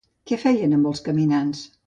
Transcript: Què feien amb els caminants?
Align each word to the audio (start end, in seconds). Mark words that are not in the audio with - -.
Què 0.31 0.39
feien 0.43 0.73
amb 0.79 0.91
els 0.93 1.05
caminants? 1.09 1.63